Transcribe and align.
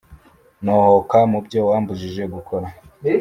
nohoka 0.63 1.17
mubyo 1.31 1.59
wambujije 1.69 2.23
gukora 2.33 2.67